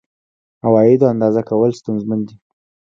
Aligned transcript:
عوایدو 0.65 1.05
اندازه 1.13 1.41
کول 1.49 1.71
ستونزمن 1.79 2.19
دي. 2.27 2.35